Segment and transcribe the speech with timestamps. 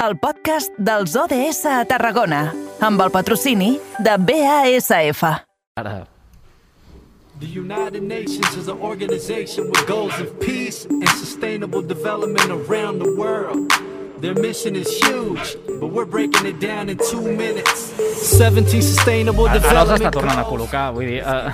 [0.00, 2.46] el podcast dels ODS a Tarragona,
[2.80, 5.20] amb el patrocini de BASF.
[5.76, 6.06] Ara,
[7.40, 13.12] The United Nations is an organization with goals of peace and sustainable development around the
[13.16, 13.89] world.
[14.20, 17.88] Their mission is huge, but we're breaking it down in two minutes.
[18.20, 21.22] 17 sustainable ara els està development tornant a col·locar, vull dir...
[21.24, 21.48] Uh,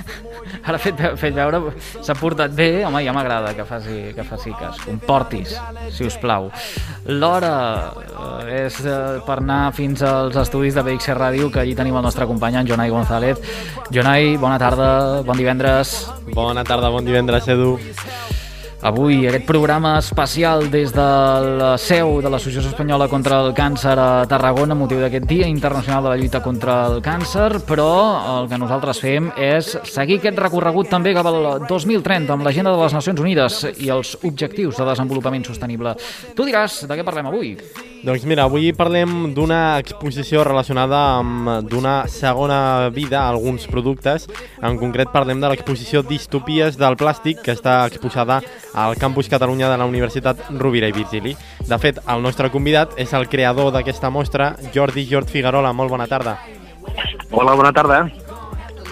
[0.68, 1.60] ara fet, fet veure...
[2.02, 5.54] S'ha portat bé, home, ja m'agrada que faci, que faci que es comportis,
[5.94, 6.50] si us plau.
[7.06, 7.54] L'hora
[7.94, 12.06] uh, és uh, per anar fins als estudis de BXC Ràdio, que allí tenim el
[12.10, 13.38] nostre company, en Jonai González.
[13.94, 14.90] Jonai, bona tarda,
[15.22, 15.94] bon divendres.
[16.34, 17.76] Bona tarda, bon divendres, Edu.
[18.80, 21.08] Avui aquest programa especial des de
[21.60, 26.08] la seu de l'Associació Espanyola contra el Càncer a Tarragona, motiu d'aquest Dia Internacional de
[26.08, 27.90] la Lluita contra el Càncer, però
[28.38, 32.80] el que nosaltres fem és seguir aquest recorregut també cap al 2030 amb l'agenda de
[32.80, 35.92] les Nacions Unides i els objectius de desenvolupament sostenible.
[36.32, 37.58] Tu diràs de què parlem avui?
[38.00, 44.24] Doncs mira, avui parlem d'una exposició relacionada amb d'una segona vida a alguns productes.
[44.64, 48.40] En concret parlem de l'exposició Distopies del plàstic que està exposada
[48.74, 51.36] al Campus Catalunya de la Universitat Rovira i Virgili.
[51.66, 55.72] De fet, el nostre convidat és el creador d'aquesta mostra, Jordi Jord Figuerola.
[55.72, 56.38] Molt bona tarda.
[57.30, 58.04] Hola, bona tarda.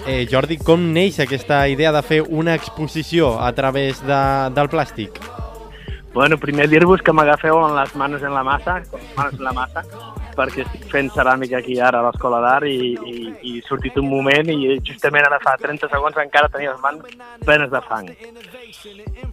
[0.07, 4.21] Eh, Jordi, com neix aquesta idea de fer una exposició a través de,
[4.55, 5.19] del plàstic?
[6.13, 8.79] Bueno, primer dir-vos que m'agafeu amb les mans en la massa,
[9.15, 9.83] mans en la massa,
[10.35, 13.13] perquè estic fent ceràmica aquí ara a l'Escola d'Art i, i,
[13.45, 17.19] i he sortit un moment i justament ara fa 30 segons encara tenia les mans
[17.45, 18.09] plenes de fang.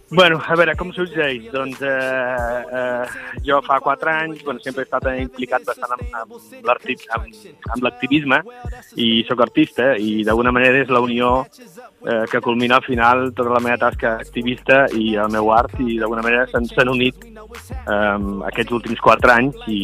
[0.09, 1.49] Bueno, a veure, com sorgeix?
[1.51, 3.05] Doncs eh, eh,
[3.43, 6.31] jo fa 4 anys, bueno, sempre he estat implicat bastant amb, amb
[7.17, 7.27] amb,
[7.75, 8.39] amb l'activisme
[8.95, 13.49] i sóc artista i d'alguna manera és la unió eh, que culmina al final tota
[13.53, 18.17] la meva tasca activista i el meu art i d'alguna manera s'han unit eh,
[18.51, 19.81] aquests últims 4 anys i,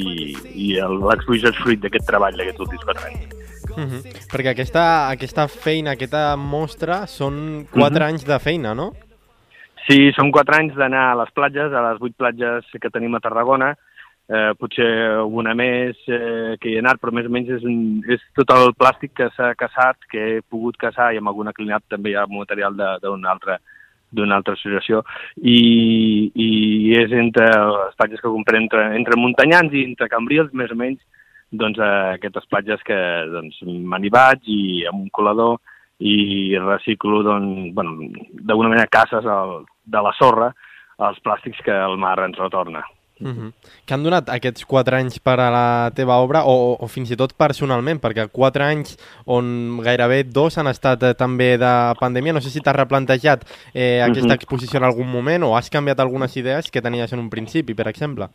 [0.55, 3.39] i el- l'exposició és fruit d'aquest treball d'aquests últims 4 anys.
[3.73, 4.01] Uh -huh.
[4.31, 8.09] Perquè aquesta, aquesta feina, aquesta mostra, són 4 Mhm.
[8.09, 8.93] anys de feina, no?
[9.87, 13.19] Sí, són 4 anys d'anar a les platges, a les 8 platges que tenim a
[13.23, 13.73] Tarragona,
[14.29, 14.87] eh, potser
[15.19, 18.53] alguna més eh, que hi he anat, però més o menys és, un, és tot
[18.55, 22.17] el plàstic que s'ha caçat, que he pogut caçar, i amb alguna clean-up també hi
[22.19, 23.59] ha material d'una altra
[24.13, 24.99] d'una altra associació,
[25.41, 26.49] i, i
[26.99, 30.99] és entre les platges que comprem entre, entre muntanyans i entre cambrils, més o menys,
[31.49, 32.97] doncs, eh, aquestes platges que
[33.31, 35.57] doncs, me n'hi vaig i amb un colador
[35.97, 37.95] i reciclo, doncs, bueno,
[38.45, 40.53] d'alguna manera caces el, de la sorra
[40.99, 42.83] els plàstics que el mar ens retorna.
[43.19, 43.53] Uh -huh.
[43.85, 47.15] Que han donat aquests 4 anys per a la teva obra o, o fins i
[47.15, 52.33] tot personalment, perquè 4 anys on gairebé dos han estat eh, també de pandèmia.
[52.33, 54.35] No sé si t'has replantejat eh, aquesta Mhm.
[54.35, 57.87] exposició en algun moment o has canviat algunes idees que tenies en un principi, per
[57.87, 58.27] exemple.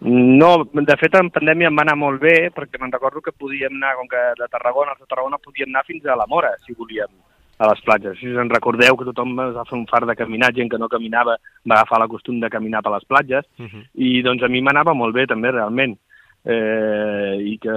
[0.00, 3.72] No, de fet, en pandèmia em va anar molt bé, perquè me'n recordo que podíem
[3.72, 7.08] anar, com que de Tarragona, de Tarragona podíem anar fins a la Mora, si volíem,
[7.58, 8.18] a les platges.
[8.20, 10.78] Si us en recordeu que tothom es va fer un far de caminar, gent que
[10.78, 13.84] no caminava va agafar la costum de caminar per les platges, Uh -huh.
[13.94, 15.96] i doncs a mi m'anava molt bé també, realment.
[16.48, 17.72] Eh, i que,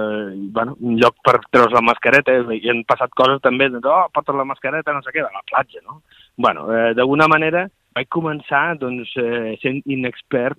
[0.54, 4.36] bueno, un lloc per treure's la mascareta, i han passat coses també, de, oh, portes
[4.36, 6.02] la mascareta, no sé què, de la platja, no?
[6.36, 10.58] Bueno, eh, d'alguna manera vaig començar doncs, eh, sent inexpert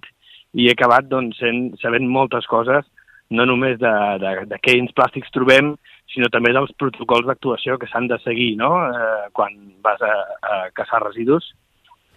[0.53, 2.85] i he acabat doncs, sent, sabent moltes coses,
[3.29, 5.77] no només de, de, de quins plàstics trobem,
[6.13, 8.71] sinó també dels protocols d'actuació que s'han de seguir no?
[8.87, 11.53] eh, quan vas a, a caçar residus.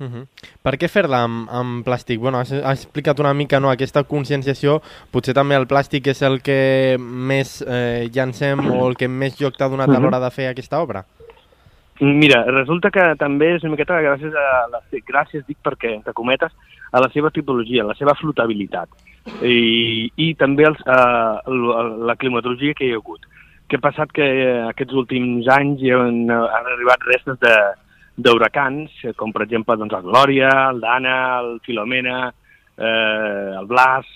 [0.00, 0.26] Uh -huh.
[0.62, 2.18] Per què fer-la amb, amb plàstic?
[2.18, 4.82] Bueno, has, has explicat una mica no, aquesta conscienciació.
[5.10, 9.56] Potser també el plàstic és el que més eh, llancem o el que més lloc
[9.56, 11.04] t'ha donat a l'hora de fer aquesta obra.
[12.00, 16.50] Mira, resulta que també és una miqueta gràcies a la, gràcies dic perquè, entre cometes,
[16.90, 18.88] a la seva tipologia, a la seva flotabilitat
[19.42, 21.38] i, i també els, uh,
[22.08, 23.24] la climatologia que hi ha hagut.
[23.74, 27.54] Què ha passat que eh, aquests últims anys hi han, han arribat restes de
[28.22, 32.20] d'huracans, eh, com per exemple doncs, el Glòria, el Dana, el Filomena,
[32.78, 34.06] eh, el Blas,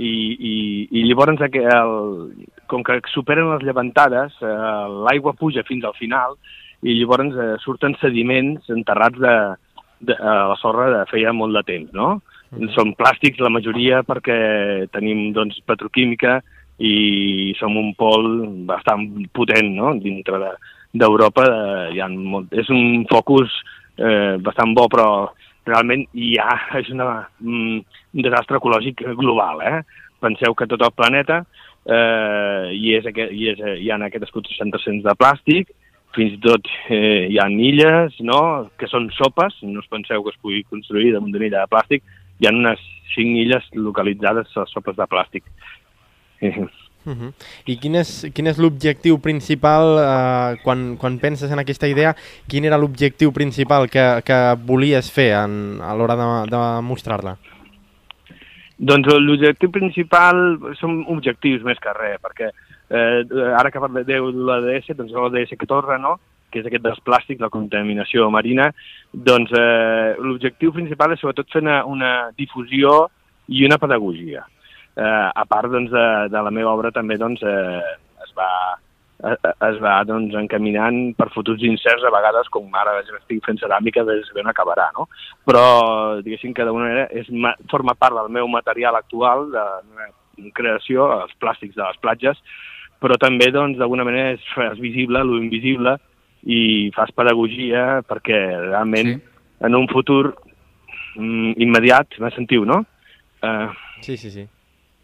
[0.00, 0.54] i, i,
[0.88, 1.92] i llavors el,
[2.72, 4.56] com que superen les llevantades, eh,
[5.10, 6.38] l'aigua puja fins al final
[6.80, 9.36] i llavors eh, surten sediments enterrats de,
[10.00, 12.14] de, a la sorra de feia molt de temps, no?
[12.72, 16.38] Són plàstics la majoria perquè tenim doncs, petroquímica
[16.78, 18.26] i som un pol
[18.66, 19.94] bastant potent no?
[20.02, 20.56] dintre de-
[20.94, 21.44] d'Europa.
[21.50, 21.62] De,
[21.94, 23.52] hi ha molt, és un focus
[23.98, 25.08] eh, bastant bo, però
[25.66, 27.78] realment hi ha, és una, mm,
[28.14, 29.62] un desastre ecològic global.
[29.62, 29.80] Eh?
[30.24, 31.44] Penseu que tot el planeta
[31.86, 35.72] eh, hi, és, hi, és, hi ha aquestes concentracions de plàstic,
[36.14, 38.40] fins i tot eh, hi ha illes, no?,
[38.78, 42.04] que són sopes, no us penseu que es pugui construir damunt d'una illa de plàstic,
[42.38, 42.82] hi ha unes
[43.14, 45.46] cinc illes localitzades a sopes de plàstic.
[47.04, 47.32] Uh -huh.
[47.66, 52.16] I quin és, quin és l'objectiu principal, eh, quan, quan penses en aquesta idea,
[52.48, 57.36] quin era l'objectiu principal que, que volies fer en, a l'hora de, de mostrar-la?
[58.78, 62.48] Doncs l'objectiu principal són objectius més que res, perquè
[62.90, 63.24] eh,
[63.58, 66.18] ara que parlem de l'ADS, doncs l'ADS que torna, no?,
[66.50, 68.72] que és aquest dels plàstics, la contaminació marina,
[69.12, 73.10] doncs eh, l'objectiu principal és sobretot fer una, una difusió
[73.48, 74.46] i una pedagogia
[74.96, 77.80] eh, a part doncs, de, de la meva obra també doncs, eh,
[78.24, 78.48] es va,
[79.26, 79.36] eh,
[79.68, 84.20] es va doncs, encaminant per futurs incerts a vegades, com ara estic fent ceràmica, de
[84.28, 85.08] saber on acabarà, no?
[85.46, 85.64] Però,
[86.22, 87.30] diguéssim que d'alguna manera és,
[87.70, 89.66] forma part del meu material actual de,
[90.38, 92.40] de creació, els plàstics de les platges,
[93.02, 95.98] però també doncs, d'alguna manera és, és visible lo invisible
[96.44, 98.38] i fas pedagogia perquè
[98.70, 99.20] realment sí.
[99.64, 100.34] en un futur
[101.16, 102.82] mm, immediat, me sentiu, no?
[103.44, 103.72] Uh,
[104.04, 104.44] sí, sí, sí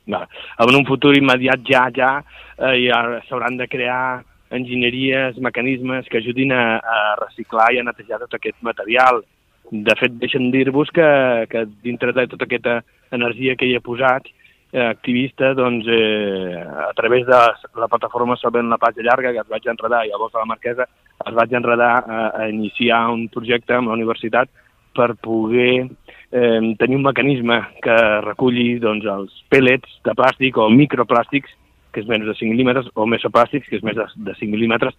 [0.08, 0.24] va.
[0.58, 2.12] En un futur immediat ja, ja,
[2.58, 8.18] eh, ja s'hauran de crear enginyeries, mecanismes que ajudin a, a reciclar i a netejar
[8.24, 9.22] tot aquest material.
[9.70, 11.06] De fet, deixen dir-vos que,
[11.50, 12.80] que dintre de tota aquesta
[13.14, 14.26] energia que hi he posat,
[14.72, 16.58] eh, activista, doncs, eh,
[16.88, 17.38] a través de
[17.78, 20.88] la plataforma Solvent la Platja Llarga, que es vaig enredar, i a la Marquesa,
[21.26, 24.48] es vaig enredar a, a iniciar un projecte amb la universitat
[24.94, 25.88] per poder
[26.32, 27.96] eh, tenir un mecanisme que
[28.26, 31.56] reculli doncs, els pellets de plàstic o microplàstics,
[31.90, 34.94] que és menys de 5 mil·límetres, o mesoplàstics, que és més de, de 5 mil·límetres,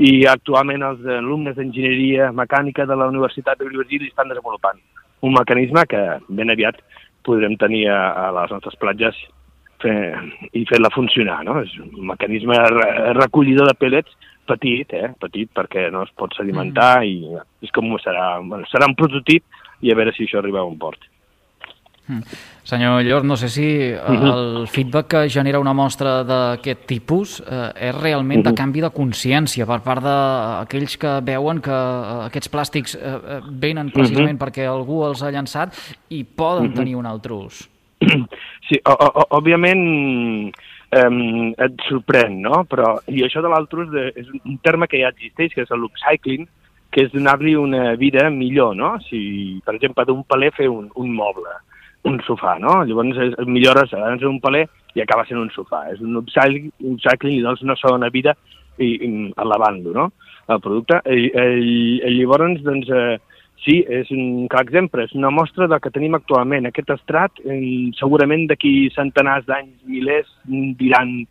[0.00, 4.80] i actualment els alumnes d'enginyeria mecànica de la Universitat de Virgili estan desenvolupant
[5.22, 6.80] un mecanisme que ben aviat
[7.22, 9.18] podrem tenir a, a les nostres platges
[9.82, 9.96] fer,
[10.52, 11.42] i fer-la funcionar.
[11.46, 11.60] No?
[11.62, 12.56] És un mecanisme
[13.18, 14.16] recollidor de pellets
[14.48, 15.12] petit, eh?
[15.22, 17.12] petit perquè no es pot sedimentar mm.
[17.12, 19.44] i és com serà, bueno, serà un prototip
[19.82, 21.04] i a veure si això arriba a un port.
[22.08, 22.22] Mm.
[22.62, 24.26] Senyor Llor, no sé si mhm.
[24.26, 28.56] el feedback que genera una mostra d'aquest tipus eh, és realment de mhm.
[28.58, 33.88] canvi de consciència per part d'aquells que veuen que eh, aquests plàstics eh, eh venen
[33.88, 33.94] mhm.
[33.96, 35.74] precisament perquè algú els ha llançat
[36.10, 37.68] i poden tenir un altre ús.
[38.62, 39.80] Sí, o, o, òbviament
[40.94, 42.62] eh, et sorprèn, no?
[42.70, 46.46] Però, I això de l'altre ús és un terme que ja existeix, que és l'upcycling,
[46.92, 48.94] que és donar-li una vida millor, no?
[49.08, 51.54] Si, per exemple, d'un paler fer un, un moble,
[52.08, 52.82] un sofà, no?
[52.84, 55.86] Llavors es, millores abans un paler i acaba sent un sofà.
[55.94, 58.36] És un upcycling, i dones una segona vida
[58.76, 59.10] i, i
[59.40, 60.08] elevant-lo, no?
[60.52, 61.00] El producte.
[61.08, 63.16] I, i, i llavors, doncs, eh,
[63.64, 66.68] sí, és un clar exemple, és una mostra del que tenim actualment.
[66.68, 67.62] Aquest estrat, eh,
[67.96, 70.28] segurament d'aquí centenars d'anys, milers,
[70.80, 71.22] diran,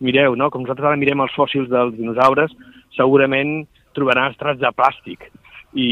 [0.00, 0.48] mireu, no?
[0.48, 2.56] Com nosaltres ara mirem els fòssils dels dinosaures,
[2.96, 3.66] segurament
[4.00, 5.28] trobaran estrats de plàstic
[5.72, 5.90] i,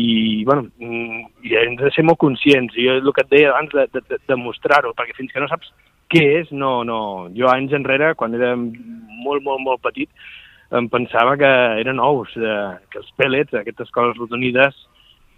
[0.00, 2.76] i, bueno, mm, i hem de ser molt conscients.
[2.76, 5.72] I el que et deia abans de, de, de mostrar-ho, perquè fins que no saps
[6.10, 7.00] què és, no, no.
[7.36, 10.10] Jo anys enrere, quan era molt, molt, molt petit,
[10.76, 11.50] em pensava que
[11.82, 14.76] eren ous, eh, que els pèl·lets, aquestes coses rodonides,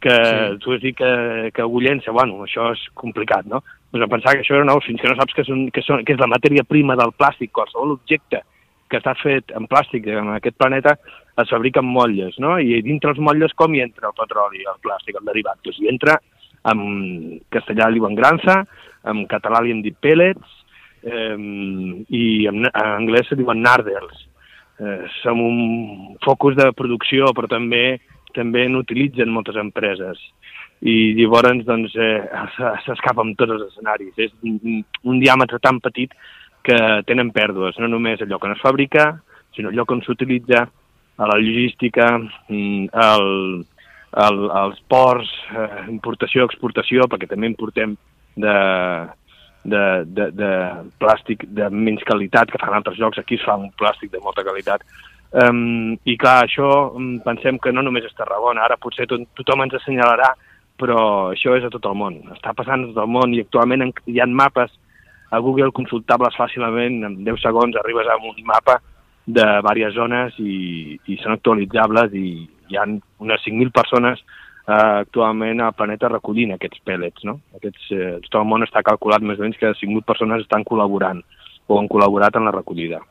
[0.02, 0.56] que sí.
[0.64, 1.12] tu has dit que,
[1.54, 3.62] que algú llença, bueno, això és complicat, no?
[3.92, 6.02] Doncs em pensava que això eren ous fins que no saps que, són, que, són,
[6.04, 8.42] que és la matèria prima del plàstic, qualsevol objecte
[8.90, 10.96] que està fet en plàstic en aquest planeta
[11.40, 12.58] es fabriquen motlles, no?
[12.60, 15.60] I dintre els motlles com hi entra el petroli, el plàstic, el derivat?
[15.64, 16.18] Doncs hi entra,
[16.72, 16.82] en
[17.52, 18.62] castellà li diuen granza,
[19.08, 20.58] en català li hem dit pellets,
[21.02, 21.36] eh,
[22.08, 24.28] i en, en anglès se diuen nardels.
[24.82, 28.00] Eh, som un focus de producció, però també
[28.32, 30.20] també n'utilitzen moltes empreses
[30.82, 32.22] i llavors doncs, eh,
[32.86, 34.14] s'escapa amb tots els escenaris.
[34.16, 36.14] És un, diàmetre tan petit
[36.66, 39.12] que tenen pèrdues, no només allò que no es fabrica,
[39.54, 40.66] sinó allò que s'utilitza,
[41.16, 42.06] a la logística,
[42.48, 43.64] mm, el,
[44.26, 47.96] el, els ports, eh, importació, exportació, perquè també importem
[48.36, 48.56] de,
[49.64, 50.52] de, de, de
[51.00, 54.44] plàstic de menys qualitat que fan altres llocs, aquí es fa un plàstic de molta
[54.46, 54.84] qualitat.
[55.32, 59.64] Um, I clar, això um, pensem que no només és Tarragona, ara potser to tothom
[59.64, 60.34] ens assenyalarà,
[60.76, 60.98] però
[61.32, 64.20] això és a tot el món, està passant a tot el món i actualment hi
[64.20, 64.72] ha mapes.
[65.32, 68.82] A Google consultables fàcilment, en 10 segons arribes a un mapa
[69.26, 72.26] de diverses zones i, i són actualitzables i
[72.70, 77.24] hi ha unes 5.000 persones eh, actualment al planeta recollint aquests pèl·lets.
[77.28, 77.38] No?
[77.58, 81.22] Aquests, eh, tot el món està calculat més o menys que 5.000 persones estan col·laborant
[81.68, 83.02] o han col·laborat en la recollida.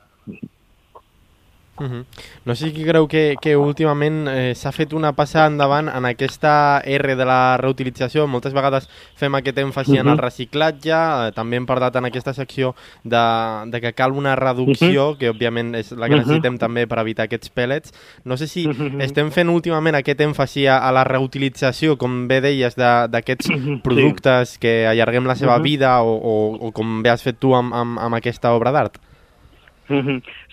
[1.80, 2.06] Uh -huh.
[2.46, 6.82] No sé si creu que, que últimament eh, s'ha fet una passa endavant en aquesta
[6.86, 8.28] R de la reutilització.
[8.28, 10.00] Moltes vegades fem aquest èmfasi uh -huh.
[10.02, 14.36] en el reciclatge, eh, també hem parlat en aquesta secció de, de que cal una
[14.36, 15.18] reducció, uh -huh.
[15.18, 16.60] que òbviament és la que necessitem uh -huh.
[16.60, 17.92] també per evitar aquests pèl·lets.
[18.26, 19.02] No sé si uh -huh.
[19.02, 23.82] estem fent últimament aquest èmfasi a, a la reutilització, com bé deies, d'aquests uh -huh.
[23.82, 24.60] productes sí.
[24.60, 25.64] que allarguem la seva uh -huh.
[25.64, 29.11] vida o, o, o com bé has fet tu amb, amb, amb aquesta obra d'art.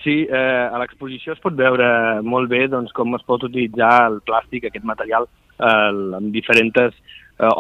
[0.03, 1.89] Sí, eh, a l'exposició es pot veure
[2.23, 5.29] molt bé doncs, com es pot utilitzar el plàstic, aquest material,
[5.59, 5.91] eh,
[6.21, 6.93] en diferents eh,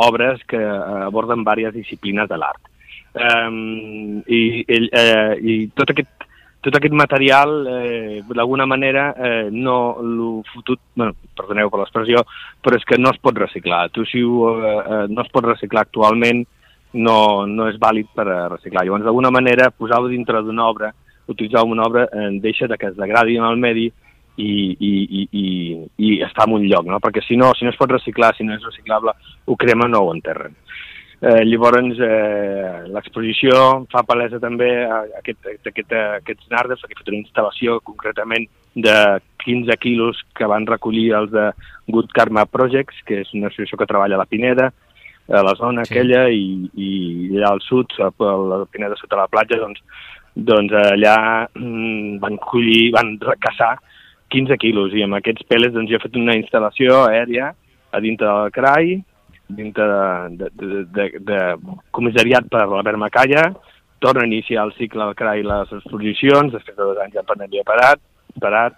[0.09, 2.73] obres que eh, aborden diverses disciplines de l'art.
[3.15, 3.51] Eh,
[4.27, 6.29] i, eh, I tot aquest,
[6.61, 12.25] tot aquest material, eh, d'alguna manera, eh, no l'ho fotut, bueno, perdoneu per l'expressió,
[12.63, 13.89] però és que no es pot reciclar.
[13.95, 16.45] Tu, si ho, eh, no es pot reciclar actualment,
[16.95, 18.85] no, no és vàlid per reciclar.
[18.85, 20.93] Llavors, d'alguna manera, posar-ho dintre d'una obra
[21.29, 23.87] utilitzar una obra eh, deixa de que es degradi en el medi
[24.39, 25.47] i, i, i, i,
[25.99, 27.01] i està en un lloc, no?
[27.03, 29.15] perquè si no, si no es pot reciclar, si no és reciclable,
[29.47, 30.55] ho cremen o ho enterren.
[31.19, 37.11] Eh, llavors, eh, l'exposició fa palesa també a aquest, aquest, aquests nardes, que he fet
[37.11, 38.47] una instal·lació concretament
[38.79, 38.95] de
[39.43, 41.49] 15 quilos que van recollir els de
[41.91, 44.71] Good Karma Projects, que és una associació que treballa a la Pineda,
[45.29, 45.93] a la zona sí.
[45.93, 46.91] aquella, i, i
[47.35, 49.83] allà al sud, a la Pineda sota la platja, doncs
[50.39, 51.19] doncs allà
[51.51, 53.75] mm, van collir, van caçar
[54.31, 57.53] 15 quilos i amb aquests pèl·lets doncs, jo he fet una instal·lació aèria
[57.91, 58.99] a dintre del CRAI,
[59.59, 59.87] dintre
[60.37, 61.41] de, de, de, de
[61.97, 63.49] comissariat per l'Albert Macalla,
[63.99, 67.65] torna a iniciar el cicle del CRAI les exposicions, després de dos anys ja havia
[67.67, 68.03] parat,
[68.39, 68.77] parat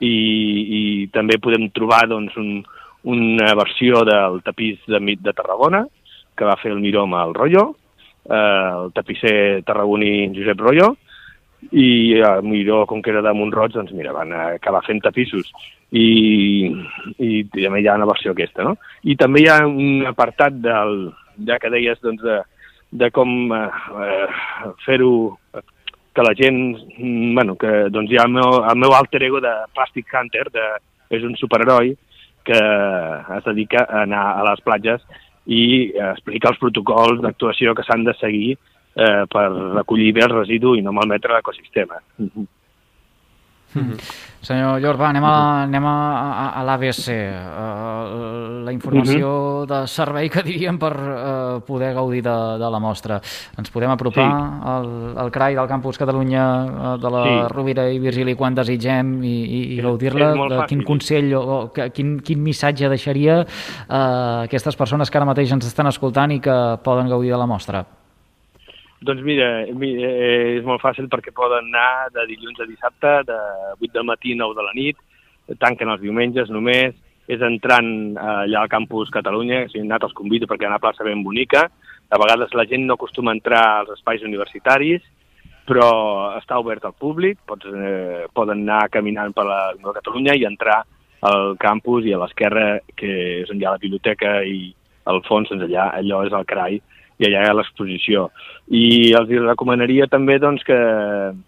[0.00, 2.62] i, i també podem trobar doncs, un,
[3.06, 5.86] una versió del tapís de de Tarragona,
[6.36, 7.85] que va fer el Miró amb el Rollo, eh,
[8.26, 10.94] el tapisser tarragoní Josep Rollo,
[11.72, 15.48] i a Miró, com que era de Montroig, doncs mira, van acabar fent tapissos
[15.90, 16.68] i,
[17.18, 18.76] i també hi ha una versió aquesta, no?
[19.02, 21.10] I també hi ha un apartat del,
[21.48, 22.40] ja que deies, doncs, de,
[23.02, 24.26] de com eh,
[24.84, 25.12] fer-ho
[26.16, 26.60] que la gent,
[27.36, 30.66] bueno, que doncs hi ha el meu, el meu alter ego de Plastic Hunter, de,
[31.12, 31.94] és un superheroi
[32.46, 32.58] que
[33.36, 35.02] es dedica a anar a les platges
[35.46, 35.62] i
[35.94, 40.74] eh, explicar els protocols d'actuació que s'han de seguir eh, per recollir bé el residu
[40.76, 42.02] i no malmetre l'ecosistema.
[42.18, 42.46] Mm -hmm.
[44.46, 49.66] Senyor Llorba, anem a, anem a, a, a l'ABC, uh, la informació uh -huh.
[49.66, 53.20] de servei que diríem per uh, poder gaudir de, de la mostra.
[53.58, 54.68] Ens podem apropar sí.
[54.70, 57.54] al, al CRAI del Campus Catalunya uh, de la sí.
[57.54, 60.32] Rovira i Virgili quan desitgem i, i, i gaudir-la?
[60.48, 65.26] De quin consell o, o que, quin, quin missatge deixaria uh, aquestes persones que ara
[65.26, 67.84] mateix ens estan escoltant i que poden gaudir de la mostra?
[69.04, 73.40] Doncs mira, eh, és molt fàcil perquè poden anar de dilluns a dissabte, de
[73.80, 74.96] 8 del matí a 9 de la nit,
[75.60, 76.94] tanquen els diumenges només,
[77.28, 81.04] és entrant allà al campus Catalunya, si anat els convido perquè hi ha una plaça
[81.04, 81.66] ben bonica,
[82.08, 85.02] a vegades la gent no acostuma a entrar als espais universitaris,
[85.66, 90.84] però està obert al públic, pots, eh, poden anar caminant per la Catalunya i entrar
[91.26, 94.70] al campus i a l'esquerra, que és on hi ha la biblioteca i
[95.10, 96.78] al fons, doncs allà, allò és el CRAI,
[97.18, 98.26] i allà hi ha l'exposició.
[98.68, 100.76] I els recomanaria també doncs, que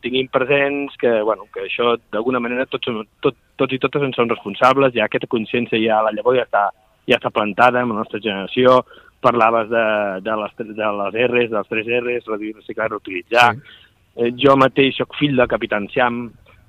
[0.05, 2.89] tinguin presents que, bueno, que això d'alguna manera tots,
[3.25, 6.69] tot, tots i totes en són responsables, ja aquesta consciència ja la llavor ja està,
[7.11, 8.81] ja està plantada en la nostra generació,
[9.21, 9.85] parlaves de,
[10.25, 13.49] de, les, de les R's, dels tres R's, reduir, reciclar, reutilitzar.
[13.55, 13.87] Sí.
[14.19, 16.29] Eh, jo mateix sóc fill del Capitan Siam,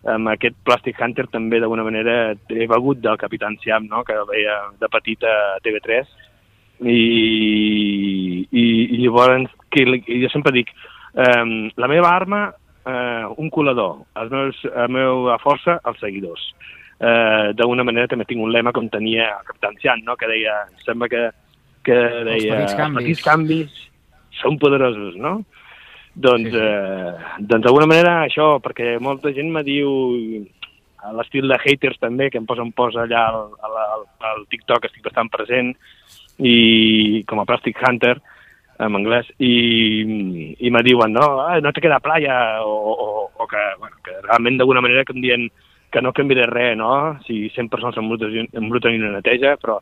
[0.10, 4.04] amb aquest Plastic Hunter també d'alguna manera he begut del Capitan Siam, no?
[4.08, 6.08] que veia de petit a TV3,
[6.82, 10.72] i, i, i llavors que, jo sempre dic
[11.14, 16.46] um, la meva arma uh, un colador, els meus, la meva força, els seguidors
[17.00, 20.18] uh, d'alguna manera també tinc un lema com tenia el Capitán Cian, no?
[20.20, 21.30] que deia sembla que,
[21.84, 23.86] que deia els petits canvis, petits canvis
[24.40, 25.40] són poderosos, no?
[26.20, 26.60] Doncs, sí, sí.
[26.60, 29.92] Eh, doncs d'alguna manera això, perquè molta gent me diu
[31.06, 35.06] a l'estil de haters també, que em posen posa allà al, al, al TikTok, estic
[35.06, 35.72] bastant present,
[36.40, 38.16] i com a Plastic Hunter
[38.80, 43.48] en anglès, i, i me diuen, no, ah, no te queda playa, o, o, o
[43.48, 45.50] que, bueno, que realment d'alguna manera que em diuen
[45.92, 47.18] que no canviaré res, no?
[47.26, 49.80] Si 100 persones embruten i una neteja, però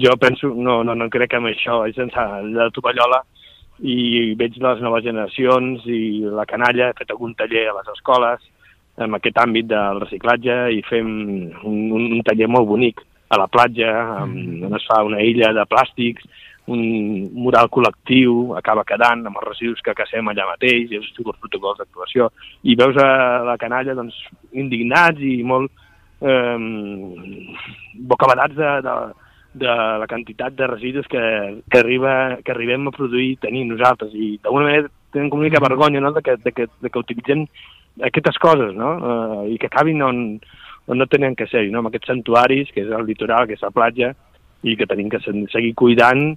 [0.00, 2.24] jo penso, no, no, no crec que amb això, és sense
[2.54, 3.20] la tovallola,
[3.84, 8.44] i veig les noves generacions i la canalla, he fet algun taller a les escoles
[9.02, 11.08] en aquest àmbit del reciclatge i fem
[11.66, 13.90] un, un, un taller molt bonic a la platja,
[14.24, 14.66] amb, mm.
[14.68, 16.26] on es fa una illa de plàstics,
[16.72, 16.80] un
[17.36, 21.82] mural col·lectiu, acaba quedant amb els residus que cassem allà mateix, i els, els protocols
[21.82, 22.30] d'actuació,
[22.64, 23.08] i veus a
[23.44, 24.16] la canalla doncs,
[24.52, 25.72] indignats i molt
[26.24, 26.56] eh,
[28.12, 28.96] bocabadats de, de,
[29.66, 31.22] de la quantitat de residus que,
[31.68, 35.62] que, arriba, que arribem a produir tenir nosaltres, i d'alguna manera tenen com una mica
[35.62, 36.12] vergonya no?
[36.16, 37.44] de, que, de, que, de que utilitzem
[38.02, 38.96] aquestes coses, no?
[38.98, 40.24] Eh, I que acabin on,
[40.86, 41.80] on no tenen que ser, no?
[41.80, 44.12] amb aquests santuaris, que és el litoral, que és la platja,
[44.64, 46.34] i que tenim que seguir cuidant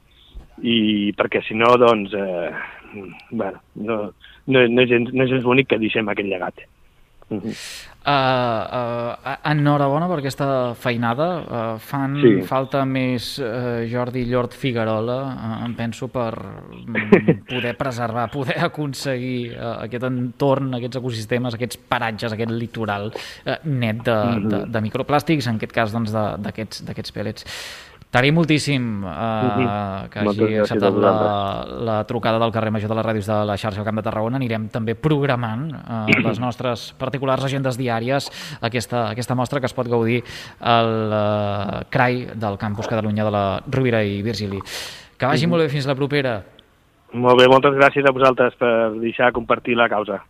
[0.64, 2.50] i perquè si no, doncs, eh,
[3.32, 4.00] bueno, no,
[4.48, 6.66] no, no, és no és bonic que deixem aquest llegat.
[7.30, 7.56] Uh -huh.
[8.08, 11.28] uh, uh, enhorabona per aquesta feinada.
[11.42, 12.42] Uh, fan sí.
[12.42, 16.94] falta més uh, Jordi Llort Figuerola, uh, em penso, per um,
[17.52, 24.04] poder preservar, poder aconseguir uh, aquest entorn, aquests ecosistemes, aquests paratges, aquest litoral uh, net
[24.04, 24.48] de, uh -huh.
[24.48, 27.44] de, de microplàstics, en aquest cas doncs, d'aquests doncs, pèl·lets.
[28.08, 30.10] T'agraïm moltíssim uh, uh -huh.
[30.10, 33.80] que hagi acceptat la, la trucada del carrer Major de les Ràdios de la xarxa
[33.80, 34.38] al Camp de Tarragona.
[34.38, 39.88] Anirem també programant uh, les nostres particulars agendes diàries aquesta, aquesta mostra que es pot
[39.88, 40.24] gaudir
[40.60, 44.62] al uh, CRAI del Campus Catalunya de la Rovira i Virgili.
[45.18, 45.50] Que vagi uh -huh.
[45.50, 46.44] molt bé fins la propera.
[47.12, 50.24] Molt bé, moltes gràcies a vosaltres per deixar compartir la causa.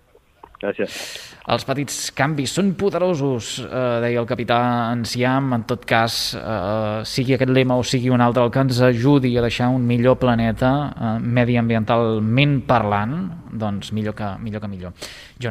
[0.61, 1.36] Gràcies.
[1.47, 5.53] Els petits canvis són poderosos, eh, deia el capità Enciam.
[5.55, 9.37] En tot cas, eh, sigui aquest lema o sigui un altre, el que ens ajudi
[9.37, 14.59] a deixar un millor planeta, eh, mediambientalment parlant, doncs millor que millor.
[14.59, 14.91] Que millor.
[15.39, 15.45] Jo